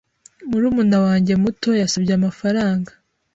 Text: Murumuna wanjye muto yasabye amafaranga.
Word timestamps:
Murumuna 0.49 0.97
wanjye 1.05 1.33
muto 1.43 1.69
yasabye 1.81 2.13
amafaranga. 2.15 2.91